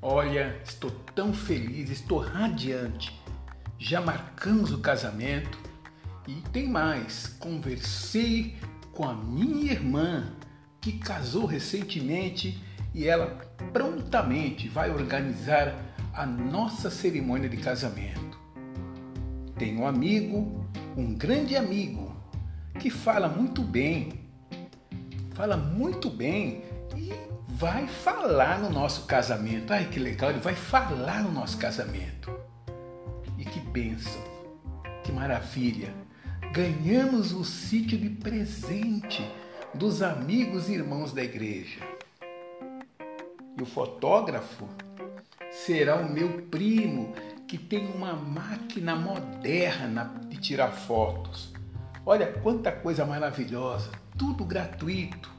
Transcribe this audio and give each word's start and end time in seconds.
Olha, 0.00 0.60
estou 0.64 0.92
tão 1.12 1.34
feliz, 1.34 1.90
estou 1.90 2.18
radiante. 2.18 3.20
Já 3.76 4.00
marcamos 4.00 4.70
o 4.72 4.78
casamento 4.78 5.58
e 6.26 6.34
tem 6.52 6.68
mais. 6.68 7.26
Conversei 7.40 8.56
com 8.92 9.04
a 9.04 9.12
minha 9.12 9.72
irmã 9.72 10.32
que 10.80 10.92
casou 10.92 11.46
recentemente 11.46 12.62
e 12.94 13.08
ela 13.08 13.26
prontamente 13.72 14.68
vai 14.68 14.88
organizar 14.88 15.74
a 16.14 16.24
nossa 16.24 16.90
cerimônia 16.90 17.48
de 17.48 17.56
casamento. 17.56 18.38
Tenho 19.58 19.80
um 19.80 19.86
amigo, 19.86 20.64
um 20.96 21.12
grande 21.12 21.56
amigo, 21.56 22.16
que 22.78 22.88
fala 22.88 23.28
muito 23.28 23.62
bem, 23.62 24.12
fala 25.34 25.56
muito 25.56 26.08
bem 26.08 26.62
e 26.96 27.27
vai 27.58 27.88
falar 27.88 28.60
no 28.60 28.70
nosso 28.70 29.04
casamento. 29.04 29.72
Ai 29.72 29.86
que 29.86 29.98
legal, 29.98 30.30
ele 30.30 30.38
vai 30.38 30.54
falar 30.54 31.24
no 31.24 31.32
nosso 31.32 31.58
casamento. 31.58 32.32
E 33.36 33.44
que 33.44 33.58
bênção, 33.58 34.22
que 35.02 35.10
maravilha! 35.10 35.92
Ganhamos 36.52 37.32
o 37.32 37.44
sítio 37.44 37.98
de 37.98 38.08
presente 38.08 39.28
dos 39.74 40.02
amigos 40.02 40.68
e 40.68 40.74
irmãos 40.74 41.12
da 41.12 41.22
igreja. 41.22 41.80
E 43.56 43.60
o 43.60 43.66
fotógrafo 43.66 44.68
será 45.50 45.96
o 45.96 46.08
meu 46.08 46.42
primo, 46.42 47.12
que 47.48 47.58
tem 47.58 47.88
uma 47.88 48.12
máquina 48.12 48.94
moderna 48.94 50.14
de 50.28 50.38
tirar 50.38 50.70
fotos. 50.70 51.52
Olha 52.06 52.32
quanta 52.34 52.70
coisa 52.70 53.04
maravilhosa, 53.04 53.90
tudo 54.16 54.44
gratuito. 54.44 55.37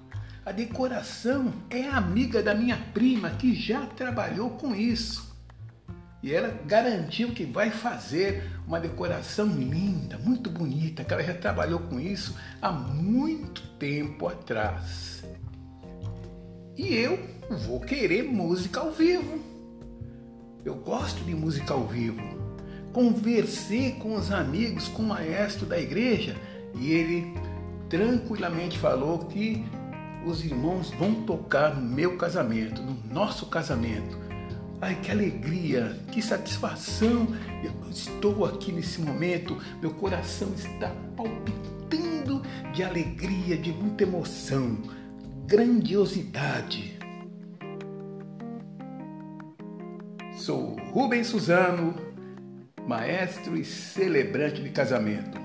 A 0.49 0.51
decoração 0.51 1.53
é 1.69 1.87
amiga 1.87 2.41
da 2.41 2.55
minha 2.55 2.75
prima 2.91 3.29
que 3.29 3.53
já 3.53 3.85
trabalhou 3.85 4.49
com 4.49 4.73
isso. 4.73 5.31
E 6.23 6.33
ela 6.33 6.59
garantiu 6.65 7.35
que 7.35 7.45
vai 7.45 7.69
fazer 7.69 8.49
uma 8.65 8.79
decoração 8.79 9.45
linda, 9.45 10.17
muito 10.17 10.49
bonita, 10.49 11.03
que 11.03 11.13
ela 11.13 11.21
já 11.21 11.35
trabalhou 11.35 11.81
com 11.81 11.99
isso 11.99 12.35
há 12.59 12.71
muito 12.71 13.61
tempo 13.77 14.27
atrás. 14.27 15.23
E 16.75 16.95
eu 16.95 17.19
vou 17.67 17.79
querer 17.79 18.23
música 18.23 18.79
ao 18.79 18.91
vivo. 18.91 19.37
Eu 20.65 20.73
gosto 20.77 21.23
de 21.25 21.35
música 21.35 21.75
ao 21.75 21.85
vivo. 21.85 22.23
Conversei 22.91 23.91
com 23.91 24.15
os 24.15 24.31
amigos, 24.31 24.87
com 24.87 25.03
o 25.03 25.09
maestro 25.09 25.67
da 25.67 25.79
igreja, 25.79 26.35
e 26.73 26.91
ele 26.91 27.35
tranquilamente 27.87 28.79
falou 28.79 29.19
que 29.19 29.63
os 30.25 30.43
irmãos 30.43 30.91
vão 30.91 31.23
tocar 31.23 31.75
no 31.75 31.81
meu 31.81 32.17
casamento, 32.17 32.81
no 32.81 33.13
nosso 33.13 33.45
casamento. 33.47 34.17
Ai, 34.81 34.95
que 34.95 35.11
alegria, 35.11 35.97
que 36.11 36.21
satisfação! 36.21 37.27
Eu 37.63 37.73
estou 37.89 38.45
aqui 38.45 38.71
nesse 38.71 39.01
momento, 39.01 39.57
meu 39.81 39.91
coração 39.91 40.53
está 40.55 40.89
palpitando 41.15 42.41
de 42.73 42.83
alegria, 42.83 43.57
de 43.57 43.71
muita 43.73 44.03
emoção, 44.03 44.77
grandiosidade. 45.45 46.97
Sou 50.33 50.77
Rubens 50.91 51.27
Suzano, 51.27 51.95
maestro 52.87 53.57
e 53.57 53.65
celebrante 53.65 54.63
de 54.63 54.69
casamento, 54.69 55.37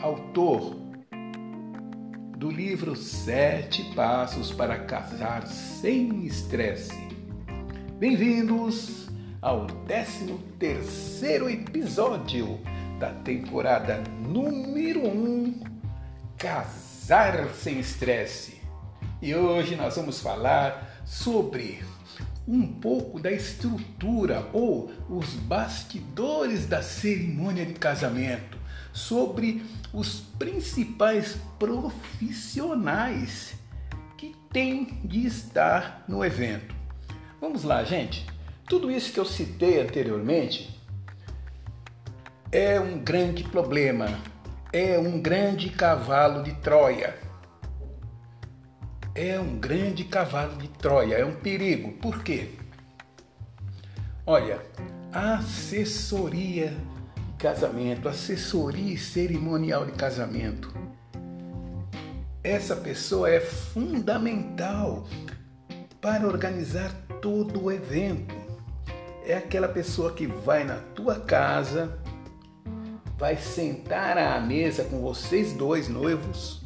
autor 0.00 0.87
do 2.38 2.52
livro 2.52 2.94
Sete 2.94 3.82
Passos 3.96 4.52
para 4.52 4.78
Casar 4.78 5.44
Sem 5.48 6.24
Estresse. 6.24 7.08
Bem-vindos 7.98 9.08
ao 9.42 9.66
13 9.66 10.38
terceiro 10.56 11.50
episódio 11.50 12.60
da 13.00 13.10
temporada 13.10 14.04
número 14.24 15.00
1 15.00 15.10
um, 15.10 15.60
Casar 16.36 17.48
Sem 17.56 17.80
Estresse. 17.80 18.60
E 19.20 19.34
hoje 19.34 19.74
nós 19.74 19.96
vamos 19.96 20.20
falar 20.20 21.02
sobre 21.04 21.82
um 22.46 22.64
pouco 22.68 23.18
da 23.18 23.32
estrutura 23.32 24.48
ou 24.52 24.92
os 25.10 25.34
bastidores 25.34 26.66
da 26.66 26.84
cerimônia 26.84 27.66
de 27.66 27.74
casamento, 27.74 28.57
sobre 28.98 29.62
os 29.92 30.20
principais 30.38 31.36
profissionais 31.58 33.54
que 34.16 34.34
têm 34.52 35.00
de 35.04 35.26
estar 35.26 36.04
no 36.08 36.24
evento. 36.24 36.74
Vamos 37.40 37.62
lá, 37.64 37.84
gente. 37.84 38.26
Tudo 38.68 38.90
isso 38.90 39.12
que 39.12 39.20
eu 39.20 39.24
citei 39.24 39.80
anteriormente 39.80 40.76
é 42.50 42.80
um 42.80 42.98
grande 42.98 43.44
problema, 43.44 44.08
é 44.72 44.98
um 44.98 45.20
grande 45.20 45.70
cavalo 45.70 46.42
de 46.42 46.52
Troia 46.56 47.28
é 49.18 49.40
um 49.40 49.58
grande 49.58 50.04
cavalo 50.04 50.56
de 50.58 50.68
Troia, 50.68 51.16
é 51.16 51.24
um 51.24 51.34
perigo. 51.34 51.90
Por 51.94 52.22
quê? 52.22 52.50
Olha, 54.24 54.62
assessoria 55.12 56.68
de 56.68 56.97
casamento, 57.38 58.08
assessoria 58.08 58.98
cerimonial 58.98 59.86
de 59.86 59.92
casamento. 59.92 60.74
Essa 62.42 62.74
pessoa 62.74 63.30
é 63.30 63.40
fundamental 63.40 65.06
para 66.00 66.26
organizar 66.26 66.92
todo 67.22 67.64
o 67.64 67.72
evento. 67.72 68.34
É 69.24 69.36
aquela 69.36 69.68
pessoa 69.68 70.12
que 70.12 70.26
vai 70.26 70.64
na 70.64 70.76
tua 70.94 71.20
casa, 71.20 71.98
vai 73.16 73.36
sentar 73.36 74.18
à 74.18 74.40
mesa 74.40 74.84
com 74.84 75.00
vocês 75.00 75.52
dois 75.52 75.88
noivos 75.88 76.62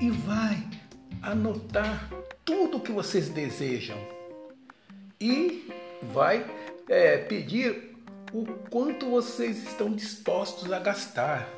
e 0.00 0.10
vai 0.10 0.66
anotar 1.20 2.08
tudo 2.44 2.80
que 2.80 2.92
vocês 2.92 3.28
desejam 3.28 3.98
e 5.20 5.68
vai 6.14 6.46
é, 6.88 7.18
pedir 7.18 7.87
o 8.32 8.44
quanto 8.70 9.10
vocês 9.10 9.62
estão 9.62 9.92
dispostos 9.92 10.72
a 10.72 10.78
gastar. 10.78 11.48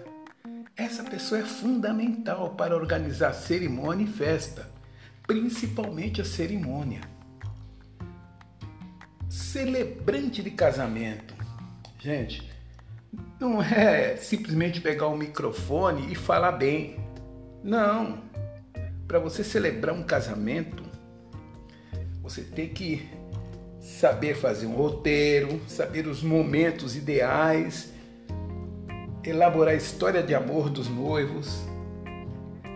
Essa 0.76 1.03
pessoa 1.03 1.41
é 1.41 1.44
fundamental 1.44 2.50
para 2.50 2.75
organizar 2.75 3.32
cerimônia 3.32 4.04
e 4.04 4.08
festa, 4.08 4.70
principalmente 5.26 6.20
a 6.20 6.25
cerimônia. 6.25 7.00
Celebrante 9.28 10.42
de 10.42 10.50
casamento. 10.50 11.34
Gente, 11.98 12.50
não 13.38 13.60
é 13.62 14.16
simplesmente 14.16 14.81
pegar 14.81 15.08
um 15.08 15.16
microfone 15.16 16.12
e 16.12 16.14
falar 16.14 16.52
bem. 16.52 16.98
Não 17.62 18.31
para 19.10 19.19
você 19.19 19.42
celebrar 19.42 19.92
um 19.92 20.04
casamento, 20.04 20.84
você 22.22 22.42
tem 22.42 22.69
que 22.69 23.10
saber 23.80 24.34
fazer 24.34 24.66
um 24.66 24.74
roteiro, 24.74 25.60
saber 25.66 26.06
os 26.06 26.22
momentos 26.22 26.94
ideais, 26.94 27.92
elaborar 29.24 29.74
a 29.74 29.76
história 29.76 30.22
de 30.22 30.34
amor 30.34 30.68
dos 30.68 30.88
noivos, 30.88 31.62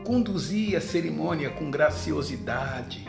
conduzir 0.04 0.76
a 0.76 0.80
cerimônia 0.80 1.50
com 1.50 1.70
graciosidade, 1.70 3.04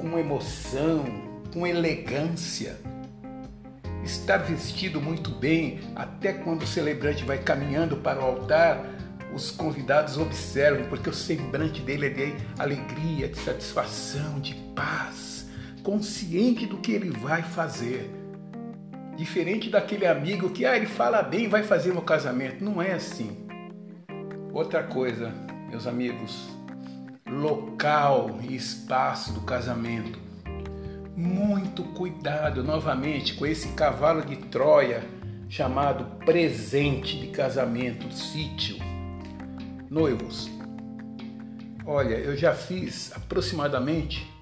com 0.00 0.18
emoção, 0.18 1.04
com 1.52 1.66
elegância, 1.66 2.76
estar 4.02 4.38
vestido 4.38 5.00
muito 5.00 5.30
bem 5.30 5.80
até 5.94 6.32
quando 6.32 6.62
o 6.62 6.66
celebrante 6.66 7.24
vai 7.24 7.38
caminhando 7.38 7.98
para 7.98 8.20
o 8.20 8.24
altar 8.24 8.94
os 9.34 9.50
convidados 9.50 10.16
observam, 10.16 10.88
porque 10.88 11.10
o 11.10 11.12
semblante 11.12 11.80
dele 11.82 12.06
é 12.06 12.10
de 12.10 12.34
alegria, 12.56 13.28
de 13.28 13.36
satisfação, 13.36 14.38
de 14.38 14.54
paz, 14.76 15.33
consciente 15.84 16.66
do 16.66 16.78
que 16.78 16.90
ele 16.90 17.10
vai 17.10 17.42
fazer. 17.42 18.10
Diferente 19.16 19.70
daquele 19.70 20.06
amigo 20.06 20.50
que, 20.50 20.66
ah, 20.66 20.76
ele 20.76 20.86
fala 20.86 21.22
bem, 21.22 21.46
vai 21.46 21.62
fazer 21.62 21.92
meu 21.92 22.02
casamento. 22.02 22.64
Não 22.64 22.82
é 22.82 22.92
assim. 22.92 23.46
Outra 24.52 24.82
coisa, 24.82 25.32
meus 25.70 25.86
amigos, 25.86 26.48
local 27.28 28.40
e 28.42 28.56
espaço 28.56 29.32
do 29.32 29.42
casamento. 29.42 30.18
Muito 31.16 31.84
cuidado 31.84 32.64
novamente 32.64 33.34
com 33.34 33.46
esse 33.46 33.68
cavalo 33.74 34.22
de 34.22 34.34
Troia 34.36 35.04
chamado 35.48 36.16
presente 36.24 37.20
de 37.20 37.28
casamento, 37.28 38.12
sítio 38.12 38.76
noivos. 39.94 40.50
Olha, 41.86 42.14
eu 42.14 42.36
já 42.36 42.52
fiz 42.52 43.12
aproximadamente 43.14 44.33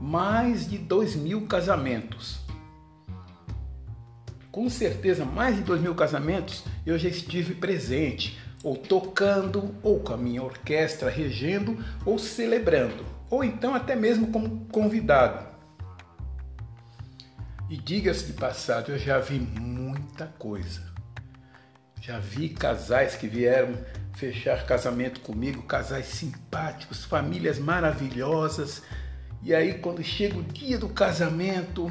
mais 0.00 0.68
de 0.68 0.78
dois 0.78 1.14
mil 1.14 1.46
casamentos. 1.46 2.40
Com 4.50 4.68
certeza, 4.68 5.24
mais 5.24 5.56
de 5.56 5.62
dois 5.62 5.80
mil 5.80 5.94
casamentos 5.94 6.64
eu 6.84 6.98
já 6.98 7.08
estive 7.08 7.54
presente, 7.54 8.38
ou 8.62 8.76
tocando, 8.76 9.74
ou 9.82 10.00
com 10.00 10.14
a 10.14 10.16
minha 10.16 10.42
orquestra 10.42 11.10
regendo, 11.10 11.76
ou 12.04 12.18
celebrando, 12.18 13.04
ou 13.30 13.44
então 13.44 13.74
até 13.74 13.94
mesmo 13.94 14.28
como 14.28 14.66
convidado. 14.66 15.46
E 17.70 17.76
diga-se 17.76 18.24
de 18.26 18.32
passado, 18.32 18.92
eu 18.92 18.98
já 18.98 19.18
vi 19.18 19.38
muita 19.38 20.26
coisa. 20.38 20.80
Já 22.00 22.18
vi 22.18 22.48
casais 22.48 23.14
que 23.14 23.28
vieram 23.28 23.74
fechar 24.14 24.64
casamento 24.64 25.20
comigo, 25.20 25.62
casais 25.62 26.06
simpáticos, 26.06 27.04
famílias 27.04 27.58
maravilhosas. 27.58 28.82
E 29.42 29.54
aí, 29.54 29.74
quando 29.74 30.02
chega 30.02 30.38
o 30.38 30.42
dia 30.42 30.78
do 30.78 30.88
casamento, 30.88 31.90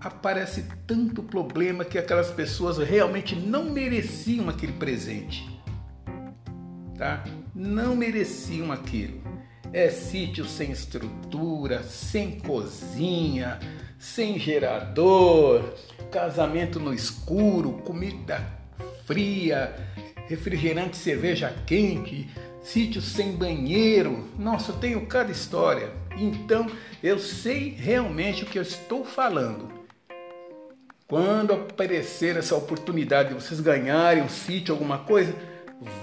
aparece 0.00 0.64
tanto 0.86 1.22
problema 1.22 1.84
que 1.84 1.98
aquelas 1.98 2.30
pessoas 2.30 2.78
realmente 2.78 3.34
não 3.34 3.64
mereciam 3.64 4.48
aquele 4.48 4.72
presente. 4.72 5.48
Tá? 6.96 7.24
Não 7.54 7.96
mereciam 7.96 8.70
aquilo. 8.72 9.20
É 9.72 9.88
sítio 9.88 10.44
sem 10.44 10.72
estrutura, 10.72 11.82
sem 11.82 12.38
cozinha, 12.40 13.58
sem 13.98 14.38
gerador, 14.38 15.74
casamento 16.10 16.80
no 16.80 16.92
escuro, 16.92 17.72
comida 17.84 18.60
fria, 19.10 19.74
refrigerante 20.28 20.96
cerveja 20.96 21.52
quente, 21.66 22.28
sítio 22.62 23.02
sem 23.02 23.32
banheiro. 23.32 24.24
Nossa, 24.38 24.70
eu 24.70 24.76
tenho 24.76 25.04
cada 25.06 25.32
história. 25.32 25.90
Então 26.16 26.66
eu 27.02 27.18
sei 27.18 27.70
realmente 27.70 28.44
o 28.44 28.46
que 28.46 28.58
eu 28.58 28.62
estou 28.62 29.04
falando. 29.04 29.80
Quando 31.06 31.52
aparecer 31.52 32.36
essa 32.36 32.54
oportunidade 32.54 33.30
de 33.30 33.34
vocês 33.34 33.58
ganharem 33.58 34.22
um 34.22 34.28
sítio, 34.28 34.72
alguma 34.72 34.98
coisa, 34.98 35.34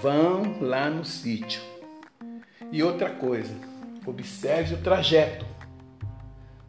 vão 0.02 0.60
lá 0.60 0.90
no 0.90 1.04
sítio. 1.04 1.62
E 2.70 2.82
outra 2.82 3.08
coisa, 3.08 3.54
observe 4.04 4.74
o 4.74 4.78
trajeto. 4.78 5.46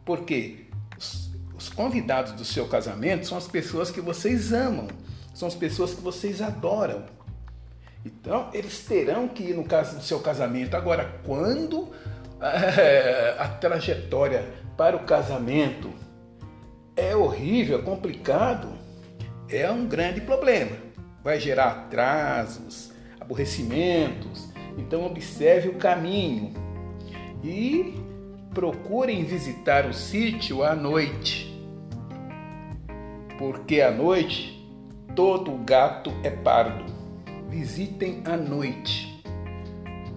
Porque 0.06 0.66
os, 0.96 1.30
os 1.54 1.68
convidados 1.68 2.32
do 2.32 2.44
seu 2.44 2.66
casamento 2.66 3.26
são 3.26 3.36
as 3.36 3.46
pessoas 3.46 3.90
que 3.90 4.00
vocês 4.00 4.54
amam, 4.54 4.88
são 5.34 5.46
as 5.46 5.54
pessoas 5.54 5.92
que 5.92 6.00
vocês 6.00 6.40
adoram. 6.40 7.04
Então, 8.04 8.48
eles 8.54 8.80
terão 8.80 9.28
que 9.28 9.42
ir 9.42 9.54
no, 9.54 9.64
caso, 9.64 9.96
no 9.96 10.02
seu 10.02 10.20
casamento. 10.20 10.74
Agora, 10.74 11.20
quando 11.26 11.90
a 13.38 13.48
trajetória 13.48 14.44
para 14.76 14.96
o 14.96 15.00
casamento 15.00 15.90
é 16.96 17.14
horrível, 17.14 17.78
é 17.78 17.82
complicado, 17.82 18.68
é 19.48 19.70
um 19.70 19.86
grande 19.86 20.22
problema. 20.22 20.76
Vai 21.22 21.38
gerar 21.38 21.70
atrasos, 21.70 22.92
aborrecimentos. 23.20 24.48
Então, 24.78 25.04
observe 25.04 25.68
o 25.68 25.74
caminho 25.74 26.54
e 27.44 27.94
procurem 28.54 29.24
visitar 29.24 29.86
o 29.86 29.92
sítio 29.92 30.62
à 30.62 30.74
noite. 30.74 31.46
Porque 33.38 33.80
à 33.80 33.90
noite 33.90 34.66
todo 35.14 35.52
gato 35.58 36.10
é 36.22 36.30
pardo. 36.30 36.84
Visitem 37.48 38.22
à 38.24 38.36
noite. 38.36 39.09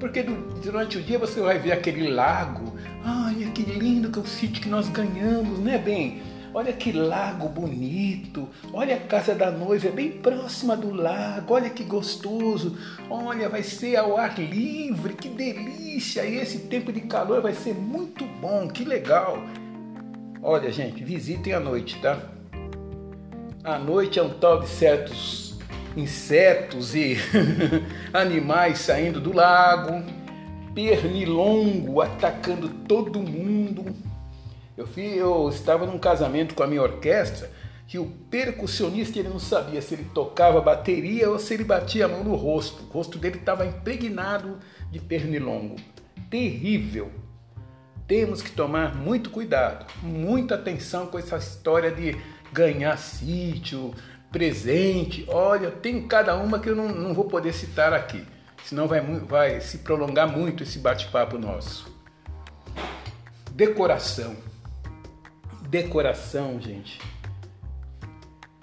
Porque 0.03 0.21
durante 0.21 0.97
o 0.97 1.01
dia 1.01 1.17
você 1.17 1.39
vai 1.39 1.57
ver 1.57 1.71
aquele 1.71 2.09
lago. 2.09 2.77
Ai, 3.05 3.50
que 3.55 3.61
lindo 3.61 4.11
que 4.11 4.19
é 4.19 4.21
o 4.21 4.25
sítio 4.25 4.61
que 4.61 4.67
nós 4.67 4.89
ganhamos, 4.89 5.59
né, 5.59 5.77
bem? 5.77 6.21
Olha 6.53 6.73
que 6.73 6.91
lago 6.91 7.47
bonito. 7.47 8.50
Olha 8.73 8.97
a 8.97 9.00
casa 9.00 9.33
da 9.33 9.50
noiva, 9.50 9.88
é 9.88 9.91
bem 9.91 10.11
próxima 10.11 10.75
do 10.75 10.94
lago. 10.94 11.53
Olha 11.53 11.69
que 11.69 11.85
gostoso. 11.85 12.77
Olha, 13.09 13.47
vai 13.47 13.63
ser 13.63 13.95
ao 13.95 14.17
ar 14.17 14.38
livre. 14.38 15.13
Que 15.13 15.29
delícia. 15.29 16.25
E 16.25 16.35
esse 16.35 16.59
tempo 16.67 16.91
de 16.91 17.00
calor 17.00 17.41
vai 17.41 17.53
ser 17.53 17.73
muito 17.73 18.25
bom. 18.41 18.67
Que 18.67 18.83
legal. 18.83 19.38
Olha, 20.41 20.69
gente, 20.69 21.01
visitem 21.01 21.53
à 21.53 21.61
noite, 21.61 21.97
tá? 22.01 22.19
À 23.63 23.79
noite 23.79 24.19
é 24.19 24.21
um 24.21 24.31
tal 24.31 24.59
de 24.59 24.67
certos 24.67 25.52
insetos 25.95 26.95
e 26.95 27.17
animais 28.13 28.79
saindo 28.79 29.19
do 29.19 29.33
lago, 29.33 30.03
pernilongo 30.73 32.01
atacando 32.01 32.69
todo 32.69 33.19
mundo 33.19 33.93
eu, 34.75 34.87
fui, 34.87 35.03
eu 35.03 35.47
estava 35.49 35.85
num 35.85 35.99
casamento 35.99 36.55
com 36.55 36.63
a 36.63 36.67
minha 36.67 36.81
orquestra 36.81 37.51
que 37.87 37.99
o 37.99 38.07
percussionista 38.07 39.19
ele 39.19 39.29
não 39.29 39.37
sabia 39.37 39.81
se 39.81 39.93
ele 39.93 40.05
tocava 40.15 40.59
bateria 40.61 41.29
ou 41.29 41.37
se 41.37 41.53
ele 41.53 41.63
batia 41.63 42.05
a 42.05 42.07
mão 42.07 42.23
no 42.23 42.35
rosto. 42.35 42.83
O 42.83 42.87
rosto 42.87 43.19
dele 43.19 43.37
estava 43.37 43.67
impregnado 43.67 44.57
de 44.89 44.99
pernilongo. 44.99 45.75
Terrível. 46.29 47.11
Temos 48.07 48.41
que 48.41 48.51
tomar 48.51 48.95
muito 48.95 49.29
cuidado, 49.29 49.85
muita 50.01 50.55
atenção 50.55 51.05
com 51.05 51.19
essa 51.19 51.37
história 51.37 51.91
de 51.91 52.17
ganhar 52.51 52.97
sítio, 52.97 53.93
presente. 54.33 55.25
Olha, 55.30 55.71
tem 55.71 56.06
cada 56.06 56.35
uma 56.35 56.59
que 56.59 56.69
eu 56.69 56.75
não, 56.75 56.89
não 56.89 57.13
vou 57.13 57.25
poder 57.25 57.53
citar 57.53 57.94
aqui, 57.94 58.25
senão 58.65 58.85
vai, 58.85 59.00
vai 59.00 59.62
se 59.62 59.77
prolongar 59.77 60.27
muito 60.27 60.63
esse 60.63 60.80
bate-papo 60.80 61.38
nosso. 61.38 61.89
Decoração 63.51 64.35
decoração, 65.74 66.62
gente. 66.62 67.01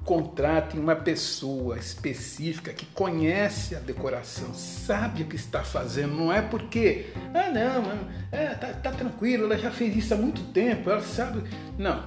Contratem 0.05 0.79
uma 0.79 0.95
pessoa 0.95 1.77
específica 1.77 2.73
que 2.73 2.87
conhece 2.87 3.75
a 3.75 3.81
decoração, 3.81 4.55
sabe 4.55 5.25
o 5.25 5.27
que 5.27 5.35
está 5.35 5.65
fazendo. 5.65 6.15
Não 6.15 6.33
é 6.33 6.41
porque, 6.41 7.13
ah, 7.35 7.51
não, 7.51 7.99
é, 8.31 8.55
tá, 8.55 8.69
tá 8.75 8.93
tranquilo, 8.93 9.47
ela 9.47 9.59
já 9.59 9.73
fez 9.73 9.97
isso 9.97 10.15
há 10.15 10.17
muito 10.17 10.41
tempo, 10.53 10.89
ela 10.89 11.03
sabe. 11.03 11.43
Não, 11.77 12.07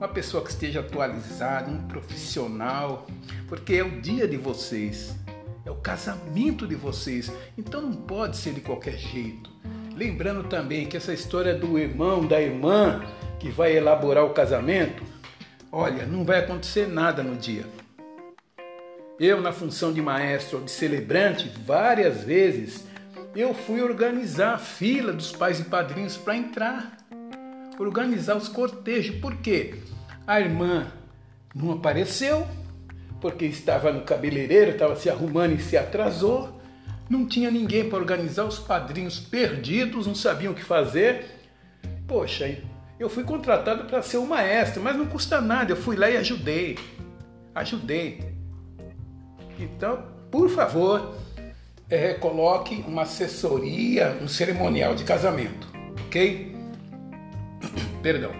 uma 0.00 0.08
pessoa 0.08 0.42
que 0.42 0.48
esteja 0.48 0.80
atualizada, 0.80 1.70
um 1.70 1.86
profissional, 1.86 3.06
porque 3.46 3.74
é 3.74 3.84
o 3.84 4.00
dia 4.00 4.26
de 4.26 4.38
vocês, 4.38 5.14
é 5.66 5.70
o 5.70 5.74
casamento 5.74 6.66
de 6.66 6.74
vocês, 6.74 7.30
então 7.56 7.82
não 7.82 7.92
pode 7.92 8.38
ser 8.38 8.54
de 8.54 8.62
qualquer 8.62 8.96
jeito. 8.96 9.50
Lembrando 9.94 10.44
também 10.44 10.86
que 10.86 10.96
essa 10.96 11.12
história 11.12 11.54
do 11.54 11.78
irmão, 11.78 12.26
da 12.26 12.40
irmã, 12.40 13.04
que 13.38 13.50
vai 13.50 13.76
elaborar 13.76 14.24
o 14.24 14.32
casamento, 14.32 15.04
olha, 15.70 16.06
não 16.06 16.24
vai 16.24 16.38
acontecer 16.38 16.88
nada 16.88 17.22
no 17.22 17.36
dia. 17.36 17.66
Eu, 19.18 19.42
na 19.42 19.52
função 19.52 19.92
de 19.92 20.00
maestro 20.00 20.60
ou 20.60 20.64
de 20.64 20.70
celebrante, 20.70 21.52
várias 21.66 22.24
vezes 22.24 22.86
eu 23.36 23.52
fui 23.52 23.82
organizar 23.82 24.54
a 24.54 24.58
fila 24.58 25.12
dos 25.12 25.30
pais 25.30 25.60
e 25.60 25.64
padrinhos 25.64 26.16
para 26.16 26.34
entrar, 26.34 26.96
organizar 27.84 28.36
os 28.36 28.48
cortejos. 28.48 29.16
Por 29.16 29.36
quê? 29.36 29.74
A 30.26 30.40
irmã 30.40 30.92
não 31.54 31.72
apareceu, 31.72 32.46
porque 33.20 33.46
estava 33.46 33.92
no 33.92 34.02
cabeleireiro, 34.02 34.72
estava 34.72 34.96
se 34.96 35.08
arrumando 35.08 35.54
e 35.54 35.62
se 35.62 35.76
atrasou. 35.76 36.60
Não 37.08 37.26
tinha 37.26 37.50
ninguém 37.50 37.88
para 37.88 37.98
organizar 37.98 38.44
os 38.44 38.58
padrinhos 38.58 39.18
perdidos, 39.18 40.06
não 40.06 40.14
sabiam 40.14 40.52
o 40.52 40.56
que 40.56 40.62
fazer. 40.62 41.24
Poxa, 42.06 42.56
eu 42.98 43.08
fui 43.08 43.24
contratado 43.24 43.84
para 43.84 44.02
ser 44.02 44.18
o 44.18 44.26
maestro, 44.26 44.82
mas 44.82 44.96
não 44.96 45.06
custa 45.06 45.40
nada. 45.40 45.72
Eu 45.72 45.76
fui 45.76 45.96
lá 45.96 46.08
e 46.08 46.16
ajudei. 46.16 46.78
Ajudei. 47.54 48.32
Então, 49.58 50.04
por 50.30 50.48
favor, 50.48 51.16
é, 51.88 52.14
coloque 52.14 52.84
uma 52.86 53.02
assessoria, 53.02 54.16
um 54.22 54.28
cerimonial 54.28 54.94
de 54.94 55.02
casamento, 55.02 55.68
ok? 56.06 56.59
Perdão. 58.02 58.32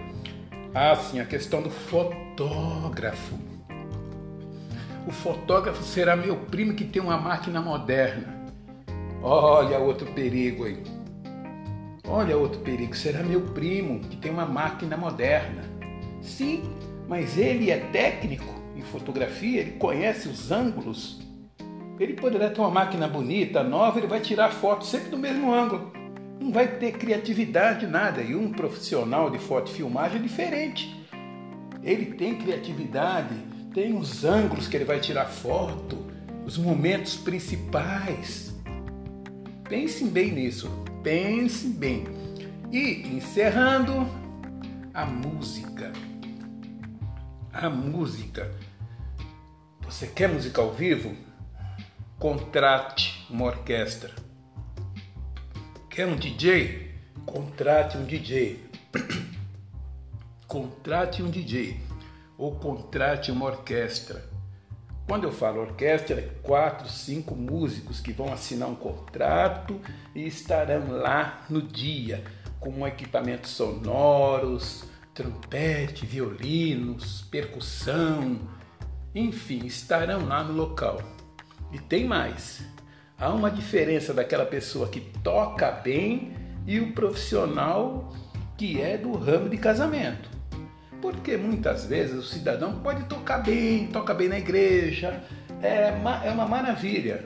Ah, 0.73 0.95
sim, 0.95 1.19
a 1.19 1.25
questão 1.25 1.61
do 1.61 1.69
fotógrafo. 1.69 3.35
O 5.07 5.11
fotógrafo 5.11 5.83
será 5.83 6.15
meu 6.15 6.35
primo 6.35 6.73
que 6.73 6.83
tem 6.83 7.01
uma 7.01 7.17
máquina 7.17 7.61
moderna. 7.61 8.41
Olha 9.21 9.77
outro 9.77 10.11
perigo 10.13 10.65
aí. 10.65 10.81
Olha 12.07 12.35
outro 12.37 12.59
perigo, 12.61 12.95
será 12.95 13.21
meu 13.21 13.41
primo 13.41 13.99
que 13.99 14.17
tem 14.17 14.31
uma 14.31 14.45
máquina 14.45 14.97
moderna. 14.97 15.63
Sim, 16.21 16.63
mas 17.07 17.37
ele 17.37 17.69
é 17.69 17.77
técnico 17.77 18.53
em 18.75 18.81
fotografia, 18.81 19.61
ele 19.61 19.71
conhece 19.71 20.27
os 20.27 20.51
ângulos. 20.51 21.21
Ele 21.99 22.13
poderá 22.13 22.49
ter 22.49 22.59
uma 22.59 22.71
máquina 22.71 23.07
bonita, 23.07 23.63
nova, 23.63 23.99
ele 23.99 24.07
vai 24.07 24.19
tirar 24.19 24.49
foto 24.51 24.85
sempre 24.85 25.09
do 25.09 25.17
mesmo 25.17 25.53
ângulo. 25.53 25.91
Não 26.41 26.51
vai 26.51 26.67
ter 26.67 26.93
criatividade, 26.93 27.85
nada. 27.85 28.23
E 28.23 28.35
um 28.35 28.51
profissional 28.51 29.29
de 29.29 29.37
foto 29.37 29.69
filmagem 29.69 30.17
é 30.17 30.23
diferente. 30.23 31.05
Ele 31.83 32.07
tem 32.15 32.35
criatividade, 32.35 33.35
tem 33.75 33.95
os 33.95 34.25
ângulos 34.25 34.67
que 34.67 34.75
ele 34.75 34.83
vai 34.83 34.99
tirar 34.99 35.25
foto, 35.25 36.11
os 36.43 36.57
momentos 36.57 37.15
principais. 37.15 38.55
Pensem 39.69 40.07
bem 40.07 40.31
nisso. 40.31 40.67
Pense 41.03 41.67
bem. 41.67 42.05
E 42.71 43.07
encerrando, 43.15 44.09
a 44.95 45.05
música. 45.05 45.93
A 47.53 47.69
música. 47.69 48.51
Você 49.81 50.07
quer 50.07 50.27
música 50.27 50.59
ao 50.59 50.73
vivo? 50.73 51.15
Contrate 52.17 53.27
uma 53.29 53.45
orquestra. 53.45 54.30
Quer 55.91 56.07
um 56.07 56.15
DJ? 56.15 56.89
Contrate 57.25 57.97
um 57.97 58.05
DJ. 58.05 58.63
Contrate 60.47 61.21
um 61.21 61.29
DJ. 61.29 61.81
ou 62.37 62.55
contrate 62.55 63.29
uma 63.29 63.45
orquestra. 63.47 64.23
Quando 65.05 65.25
eu 65.25 65.33
falo 65.33 65.59
orquestra, 65.59 66.21
é 66.21 66.29
quatro, 66.41 66.87
cinco 66.87 67.35
músicos 67.35 67.99
que 67.99 68.13
vão 68.13 68.31
assinar 68.31 68.69
um 68.69 68.75
contrato 68.75 69.81
e 70.15 70.25
estarão 70.25 70.91
lá 70.91 71.45
no 71.49 71.61
dia 71.61 72.23
com 72.57 72.87
equipamentos 72.87 73.51
sonoros, 73.51 74.85
trompete, 75.13 76.05
violinos, 76.05 77.23
percussão, 77.29 78.39
enfim, 79.13 79.65
estarão 79.65 80.25
lá 80.25 80.41
no 80.41 80.53
local. 80.53 81.01
E 81.73 81.79
tem 81.79 82.05
mais. 82.05 82.70
Há 83.21 83.29
uma 83.29 83.51
diferença 83.51 84.15
daquela 84.15 84.47
pessoa 84.47 84.87
que 84.87 84.99
toca 84.99 85.69
bem 85.69 86.33
e 86.65 86.79
o 86.79 86.91
profissional 86.91 88.11
que 88.57 88.81
é 88.81 88.97
do 88.97 89.11
ramo 89.15 89.47
de 89.47 89.59
casamento. 89.59 90.27
Porque 90.99 91.37
muitas 91.37 91.85
vezes 91.85 92.15
o 92.15 92.23
cidadão 92.23 92.79
pode 92.79 93.03
tocar 93.03 93.37
bem, 93.37 93.85
toca 93.85 94.11
bem 94.15 94.27
na 94.27 94.39
igreja, 94.39 95.21
é, 95.61 95.93
é 96.25 96.31
uma 96.31 96.47
maravilha. 96.47 97.23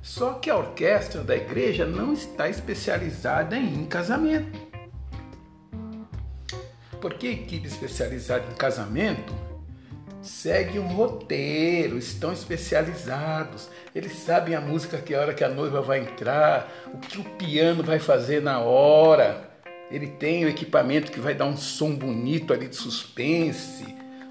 Só 0.00 0.34
que 0.34 0.48
a 0.48 0.56
orquestra 0.56 1.24
da 1.24 1.34
igreja 1.34 1.84
não 1.84 2.12
está 2.12 2.48
especializada 2.48 3.58
em 3.58 3.84
casamento. 3.86 4.60
Porque 7.00 7.26
a 7.26 7.32
equipe 7.32 7.66
especializada 7.66 8.44
em 8.48 8.54
casamento 8.54 9.34
segue 10.22 10.78
um 10.78 10.88
roteiro, 10.88 11.96
estão 11.96 12.32
especializados, 12.32 13.68
eles 13.94 14.12
sabem 14.12 14.54
a 14.54 14.60
música 14.60 14.98
que 14.98 15.14
hora 15.14 15.34
que 15.34 15.44
a 15.44 15.48
noiva 15.48 15.80
vai 15.80 16.00
entrar, 16.00 16.70
o 16.92 16.98
que 16.98 17.20
o 17.20 17.24
piano 17.24 17.82
vai 17.82 17.98
fazer 17.98 18.42
na 18.42 18.58
hora. 18.60 19.48
Ele 19.90 20.06
tem 20.06 20.44
o 20.44 20.48
equipamento 20.48 21.10
que 21.10 21.18
vai 21.18 21.34
dar 21.34 21.46
um 21.46 21.56
som 21.56 21.94
bonito 21.94 22.52
ali 22.52 22.68
de 22.68 22.76
suspense. 22.76 23.84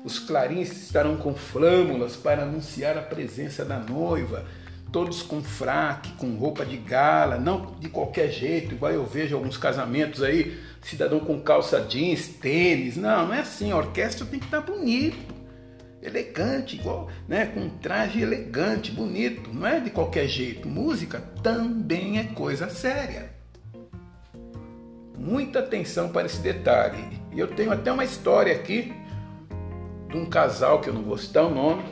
Os 0.05 0.17
clarins 0.17 0.71
estarão 0.71 1.17
com 1.17 1.33
flâmulas 1.33 2.15
para 2.15 2.43
anunciar 2.43 2.97
a 2.97 3.01
presença 3.01 3.65
da 3.65 3.77
noiva. 3.77 4.45
Todos 4.91 5.21
com 5.21 5.43
fraque, 5.43 6.13
com 6.13 6.35
roupa 6.37 6.65
de 6.65 6.77
gala, 6.77 7.37
não 7.37 7.75
de 7.79 7.89
qualquer 7.89 8.31
jeito, 8.31 8.73
igual 8.73 8.91
eu 8.91 9.05
vejo 9.05 9.35
alguns 9.35 9.57
casamentos 9.57 10.23
aí, 10.23 10.57
cidadão 10.81 11.19
com 11.19 11.39
calça 11.41 11.81
jeans, 11.81 12.27
tênis. 12.27 12.95
Não, 12.95 13.27
não 13.27 13.33
é 13.33 13.41
assim. 13.41 13.71
A 13.71 13.77
orquestra 13.77 14.25
tem 14.25 14.39
que 14.39 14.45
estar 14.45 14.61
bonito, 14.61 15.17
elegante, 16.01 16.77
igual, 16.77 17.09
né, 17.27 17.45
com 17.47 17.61
um 17.61 17.69
traje 17.69 18.21
elegante, 18.21 18.91
bonito. 18.91 19.53
Não 19.53 19.67
é 19.67 19.79
de 19.79 19.89
qualquer 19.89 20.27
jeito. 20.27 20.67
Música 20.67 21.19
também 21.41 22.19
é 22.19 22.23
coisa 22.23 22.69
séria 22.69 23.39
muita 25.19 25.59
atenção 25.59 26.09
para 26.09 26.25
esse 26.25 26.39
detalhe. 26.39 27.19
E 27.31 27.39
eu 27.39 27.47
tenho 27.47 27.71
até 27.71 27.91
uma 27.91 28.03
história 28.03 28.53
aqui 28.53 28.93
de 30.07 30.17
um 30.17 30.25
casal 30.25 30.79
que 30.79 30.89
eu 30.89 30.93
não 30.93 31.03
vou 31.03 31.17
citar 31.17 31.45
o 31.45 31.53
nome. 31.53 31.83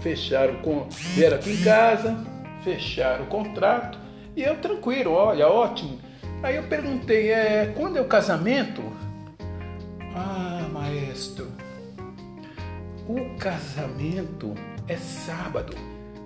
Fecharam 0.00 0.56
com 0.62 0.88
vieram 0.88 1.36
aqui 1.36 1.50
em 1.50 1.62
casa, 1.62 2.16
fecharam 2.62 3.24
o 3.24 3.26
contrato 3.26 3.98
e 4.36 4.42
eu 4.42 4.56
tranquilo, 4.56 5.10
olha, 5.10 5.48
ótimo. 5.48 5.98
Aí 6.40 6.54
eu 6.54 6.62
perguntei, 6.62 7.32
é, 7.32 7.72
quando 7.76 7.96
é 7.96 8.00
o 8.00 8.04
casamento? 8.04 8.80
O 13.08 13.36
casamento 13.38 14.54
é 14.86 14.96
sábado. 14.96 15.74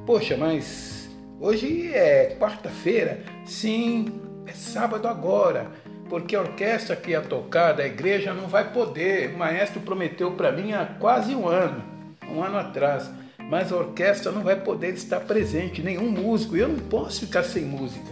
Poxa, 0.04 0.36
mas 0.36 1.08
hoje 1.40 1.92
é 1.94 2.36
quarta-feira. 2.38 3.22
Sim, 3.46 4.20
é 4.46 4.52
sábado 4.52 5.06
agora 5.06 5.70
porque 6.12 6.36
a 6.36 6.42
orquestra 6.42 6.94
que 6.94 7.12
ia 7.12 7.22
tocar 7.22 7.72
da 7.72 7.86
igreja 7.86 8.34
não 8.34 8.46
vai 8.46 8.70
poder. 8.70 9.32
O 9.32 9.38
maestro 9.38 9.80
prometeu 9.80 10.32
para 10.32 10.52
mim 10.52 10.72
há 10.72 10.84
quase 10.84 11.34
um 11.34 11.48
ano, 11.48 11.82
um 12.28 12.42
ano 12.42 12.58
atrás, 12.58 13.10
mas 13.48 13.72
a 13.72 13.76
orquestra 13.76 14.30
não 14.30 14.42
vai 14.42 14.56
poder 14.56 14.92
estar 14.92 15.20
presente, 15.20 15.80
nenhum 15.80 16.10
músico, 16.10 16.54
e 16.54 16.60
eu 16.60 16.68
não 16.68 16.78
posso 16.80 17.20
ficar 17.20 17.42
sem 17.44 17.64
música. 17.64 18.10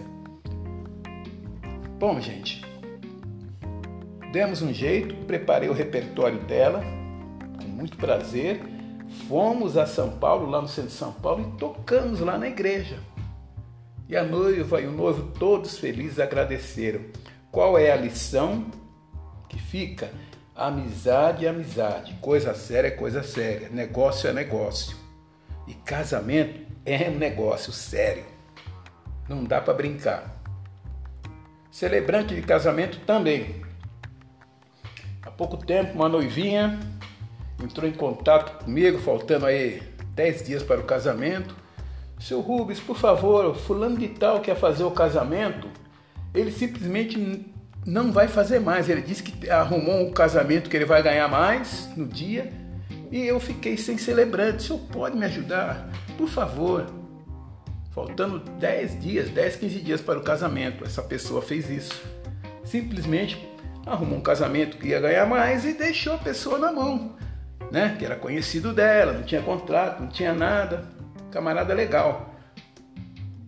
Bom, 1.98 2.18
gente, 2.20 2.64
demos 4.32 4.62
um 4.62 4.72
jeito, 4.72 5.14
preparei 5.26 5.68
o 5.68 5.74
repertório 5.74 6.38
dela, 6.38 6.82
muito 7.80 7.96
prazer. 7.96 8.60
Fomos 9.26 9.76
a 9.76 9.86
São 9.86 10.10
Paulo, 10.10 10.48
lá 10.48 10.60
no 10.60 10.68
centro 10.68 10.90
de 10.90 10.96
São 10.96 11.12
Paulo, 11.12 11.42
e 11.42 11.58
tocamos 11.58 12.20
lá 12.20 12.38
na 12.38 12.46
igreja. 12.46 12.98
E 14.08 14.16
a 14.16 14.22
noiva 14.22 14.80
e 14.80 14.86
o 14.86 14.92
noivo, 14.92 15.32
todos 15.38 15.78
felizes, 15.78 16.20
agradeceram. 16.20 17.00
Qual 17.50 17.78
é 17.78 17.90
a 17.90 17.96
lição 17.96 18.66
que 19.48 19.58
fica? 19.58 20.10
Amizade 20.54 21.46
é 21.46 21.48
amizade, 21.48 22.14
coisa 22.20 22.54
séria 22.54 22.88
é 22.88 22.90
coisa 22.90 23.22
séria, 23.22 23.68
negócio 23.70 24.28
é 24.28 24.32
negócio. 24.32 24.96
E 25.66 25.74
casamento 25.74 26.60
é 26.84 27.08
um 27.08 27.16
negócio 27.16 27.72
sério. 27.72 28.24
Não 29.28 29.42
dá 29.42 29.60
para 29.60 29.74
brincar. 29.74 30.38
Celebrante 31.70 32.34
de 32.34 32.42
casamento 32.42 33.00
também. 33.06 33.62
Há 35.22 35.30
pouco 35.30 35.56
tempo, 35.56 35.94
uma 35.94 36.08
noivinha 36.08 36.78
entrou 37.64 37.88
em 37.88 37.92
contato 37.92 38.64
comigo, 38.64 38.98
faltando 38.98 39.46
aí 39.46 39.82
10 40.14 40.44
dias 40.44 40.62
para 40.62 40.80
o 40.80 40.84
casamento. 40.84 41.54
Seu 42.18 42.40
Rubens, 42.40 42.80
por 42.80 42.96
favor, 42.96 43.54
fulano 43.54 43.96
de 43.96 44.08
tal 44.08 44.40
quer 44.40 44.56
fazer 44.56 44.84
o 44.84 44.90
casamento 44.90 45.68
ele 46.34 46.50
simplesmente 46.50 47.46
não 47.84 48.12
vai 48.12 48.28
fazer 48.28 48.60
mais. 48.60 48.88
Ele 48.88 49.02
disse 49.02 49.22
que 49.22 49.50
arrumou 49.50 50.00
um 50.00 50.12
casamento 50.12 50.70
que 50.70 50.76
ele 50.76 50.84
vai 50.84 51.02
ganhar 51.02 51.28
mais 51.28 51.88
no 51.96 52.06
dia 52.06 52.52
e 53.10 53.26
eu 53.26 53.40
fiquei 53.40 53.76
sem 53.76 53.98
celebrante. 53.98 54.58
O 54.58 54.60
senhor 54.60 54.80
pode 54.92 55.16
me 55.16 55.24
ajudar? 55.26 55.88
Por 56.16 56.28
favor. 56.28 56.86
Faltando 57.92 58.38
10 58.38 59.00
dias, 59.00 59.28
10, 59.30 59.56
15 59.56 59.80
dias 59.80 60.00
para 60.00 60.18
o 60.18 60.22
casamento, 60.22 60.84
essa 60.84 61.02
pessoa 61.02 61.42
fez 61.42 61.68
isso. 61.68 62.00
Simplesmente 62.64 63.48
arrumou 63.84 64.18
um 64.18 64.22
casamento 64.22 64.76
que 64.76 64.88
ia 64.88 65.00
ganhar 65.00 65.26
mais 65.26 65.64
e 65.64 65.72
deixou 65.72 66.14
a 66.14 66.18
pessoa 66.18 66.56
na 66.56 66.70
mão, 66.70 67.16
né? 67.70 67.96
Que 67.98 68.04
era 68.04 68.16
conhecido 68.16 68.72
dela, 68.72 69.12
não 69.12 69.22
tinha 69.22 69.42
contrato, 69.42 70.00
não 70.00 70.08
tinha 70.08 70.34
nada. 70.34 70.84
Camarada 71.30 71.72
legal. 71.74 72.34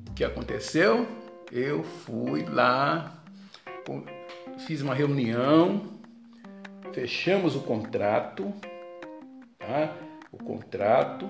O 0.09 0.15
que 0.15 0.25
aconteceu? 0.25 1.07
eu 1.53 1.85
fui 1.85 2.47
lá, 2.47 3.23
fiz 4.67 4.81
uma 4.81 4.95
reunião, 4.95 5.83
fechamos 6.95 7.55
o 7.55 7.61
contrato, 7.61 8.51
tá? 9.59 9.95
O 10.33 10.39
contrato 10.39 11.29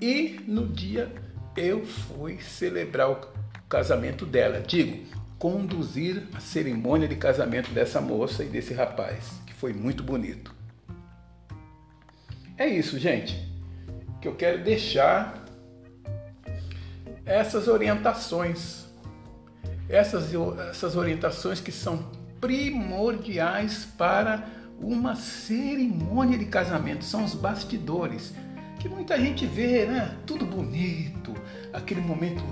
e 0.00 0.40
no 0.48 0.66
dia 0.66 1.12
eu 1.54 1.84
fui 1.84 2.40
celebrar 2.40 3.10
o 3.10 3.18
casamento 3.68 4.24
dela. 4.24 4.62
Digo, 4.66 5.06
conduzir 5.38 6.26
a 6.34 6.40
cerimônia 6.40 7.06
de 7.06 7.16
casamento 7.16 7.70
dessa 7.70 8.00
moça 8.00 8.42
e 8.42 8.48
desse 8.48 8.72
rapaz, 8.72 9.42
que 9.46 9.52
foi 9.52 9.74
muito 9.74 10.02
bonito. 10.02 10.57
É 12.58 12.66
isso, 12.66 12.98
gente, 12.98 13.38
que 14.20 14.28
eu 14.28 14.34
quero 14.34 14.62
deixar 14.62 15.44
essas 17.24 17.68
orientações 17.68 18.88
essas, 19.88 20.30
essas 20.70 20.96
orientações 20.96 21.60
que 21.60 21.72
são 21.72 22.04
primordiais 22.40 23.86
para 23.96 24.46
uma 24.80 25.16
cerimônia 25.16 26.38
de 26.38 26.44
casamento, 26.44 27.04
são 27.04 27.24
os 27.24 27.34
bastidores, 27.34 28.34
que 28.78 28.88
muita 28.88 29.18
gente 29.18 29.44
vê, 29.46 29.86
né? 29.86 30.16
Tudo 30.24 30.44
bonito, 30.46 31.34
aquele 31.72 32.00
momento 32.00 32.44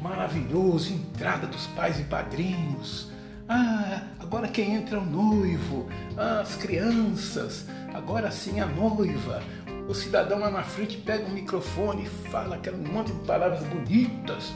maravilhoso, 0.00 0.92
entrada 0.92 1.46
dos 1.46 1.66
pais 1.68 2.00
e 2.00 2.04
padrinhos. 2.04 3.10
Ah, 3.48 4.02
agora 4.18 4.48
quem 4.48 4.74
entra 4.74 4.96
é 4.96 5.00
o 5.00 5.04
noivo, 5.04 5.88
as 6.16 6.56
crianças, 6.56 7.66
agora 7.98 8.30
sim 8.30 8.60
a 8.60 8.66
noiva. 8.66 9.42
O 9.88 9.94
cidadão 9.94 10.38
lá 10.38 10.50
na 10.50 10.62
frente 10.62 10.96
pega 10.96 11.26
o 11.26 11.30
microfone 11.30 12.04
e 12.04 12.28
fala 12.30 12.56
aquele 12.56 12.76
monte 12.76 13.12
de 13.12 13.26
palavras 13.26 13.62
bonitas 13.64 14.52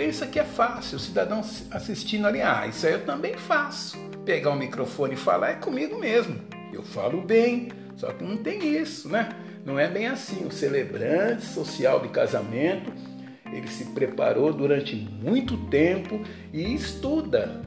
pensa 0.00 0.26
que 0.26 0.38
é 0.38 0.44
fácil, 0.44 0.96
o 0.96 0.98
cidadão 0.98 1.42
assistindo 1.70 2.26
ali, 2.26 2.40
ah, 2.40 2.66
isso 2.66 2.86
aí 2.86 2.94
eu 2.94 3.04
também 3.04 3.34
faço. 3.34 3.98
Pegar 4.24 4.48
o 4.48 4.56
microfone 4.56 5.12
e 5.12 5.16
falar 5.18 5.50
é 5.50 5.54
comigo 5.56 5.98
mesmo. 5.98 6.40
Eu 6.72 6.82
falo 6.82 7.20
bem, 7.20 7.68
só 7.96 8.10
que 8.10 8.24
não 8.24 8.38
tem 8.38 8.78
isso, 8.80 9.10
né? 9.10 9.28
Não 9.62 9.78
é 9.78 9.88
bem 9.88 10.06
assim. 10.06 10.46
O 10.46 10.50
celebrante 10.50 11.44
social 11.44 12.00
de 12.00 12.08
casamento, 12.08 12.90
ele 13.52 13.68
se 13.68 13.84
preparou 13.86 14.54
durante 14.54 14.96
muito 14.96 15.54
tempo 15.66 16.22
e 16.50 16.74
estuda. 16.74 17.60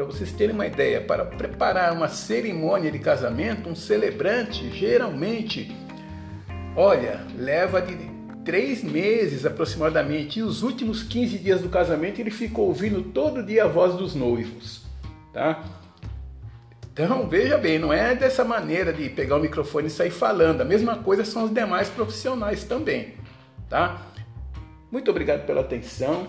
Para 0.00 0.06
vocês 0.06 0.32
terem 0.32 0.54
uma 0.54 0.66
ideia, 0.66 0.98
para 0.98 1.26
preparar 1.26 1.92
uma 1.92 2.08
cerimônia 2.08 2.90
de 2.90 2.98
casamento, 2.98 3.68
um 3.68 3.74
celebrante 3.74 4.70
geralmente, 4.70 5.76
olha, 6.74 7.20
leva 7.36 7.82
de 7.82 7.98
três 8.42 8.82
meses 8.82 9.44
aproximadamente, 9.44 10.38
e 10.38 10.42
os 10.42 10.62
últimos 10.62 11.02
15 11.02 11.36
dias 11.36 11.60
do 11.60 11.68
casamento 11.68 12.18
ele 12.18 12.30
ficou 12.30 12.68
ouvindo 12.68 13.02
todo 13.02 13.42
dia 13.42 13.64
a 13.64 13.68
voz 13.68 13.94
dos 13.94 14.14
noivos, 14.14 14.86
tá? 15.34 15.62
Então, 16.90 17.28
veja 17.28 17.58
bem, 17.58 17.78
não 17.78 17.92
é 17.92 18.14
dessa 18.14 18.42
maneira 18.42 18.94
de 18.94 19.06
pegar 19.10 19.36
o 19.36 19.40
microfone 19.40 19.88
e 19.88 19.90
sair 19.90 20.10
falando. 20.10 20.62
A 20.62 20.64
mesma 20.64 20.96
coisa 20.96 21.26
são 21.26 21.44
os 21.44 21.52
demais 21.52 21.90
profissionais 21.90 22.64
também, 22.64 23.16
tá? 23.68 24.00
Muito 24.90 25.10
obrigado 25.10 25.44
pela 25.44 25.60
atenção. 25.60 26.26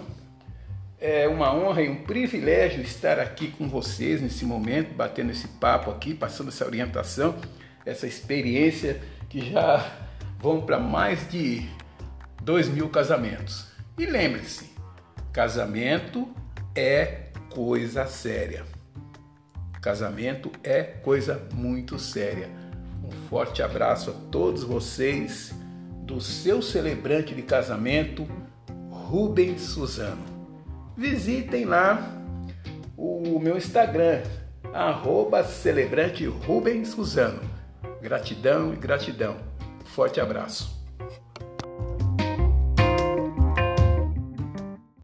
É 1.04 1.28
uma 1.28 1.52
honra 1.52 1.82
e 1.82 1.90
um 1.90 2.04
privilégio 2.04 2.80
estar 2.80 3.20
aqui 3.20 3.48
com 3.48 3.68
vocês 3.68 4.22
nesse 4.22 4.46
momento, 4.46 4.94
batendo 4.94 5.32
esse 5.32 5.48
papo 5.48 5.90
aqui, 5.90 6.14
passando 6.14 6.50
essa 6.50 6.64
orientação, 6.64 7.36
essa 7.84 8.06
experiência 8.06 9.02
que 9.28 9.52
já 9.52 9.84
vão 10.38 10.62
para 10.62 10.78
mais 10.78 11.28
de 11.28 11.68
dois 12.44 12.70
mil 12.70 12.88
casamentos. 12.88 13.66
E 13.98 14.06
lembre-se, 14.06 14.70
casamento 15.34 16.30
é 16.76 17.30
coisa 17.50 18.06
séria. 18.06 18.64
Casamento 19.82 20.52
é 20.64 20.84
coisa 20.84 21.42
muito 21.56 21.98
séria. 21.98 22.48
Um 23.04 23.10
forte 23.28 23.64
abraço 23.64 24.12
a 24.12 24.14
todos 24.30 24.64
vocês 24.64 25.52
do 26.04 26.22
seu 26.22 26.62
celebrante 26.62 27.34
de 27.34 27.42
casamento, 27.42 28.28
Rubens 28.92 29.62
Suzano. 29.62 30.31
Visitem 30.98 31.66
lá 31.66 32.02
o 32.98 33.40
meu 33.40 33.58
Instagram, 33.58 34.22
arroba 34.74 35.44
celebrante 35.44 36.26
Rubens 36.26 36.90
Suzano. 36.90 37.42
Gratidão 38.02 38.74
e 38.74 38.76
gratidão. 38.76 39.38
Forte 39.86 40.20
abraço. 40.20 40.81